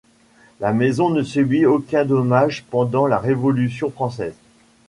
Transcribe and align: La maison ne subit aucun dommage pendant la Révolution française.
La 0.59 0.73
maison 0.73 1.11
ne 1.11 1.21
subit 1.21 1.67
aucun 1.67 2.05
dommage 2.05 2.63
pendant 2.71 3.05
la 3.05 3.19
Révolution 3.19 3.91
française. 3.91 4.33